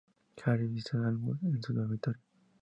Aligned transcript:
Harry 0.43 0.65
visita 0.65 0.97
a 0.97 1.09
Albus 1.09 1.37
en 1.43 1.61
su 1.61 1.73
dormitorio. 1.75 2.23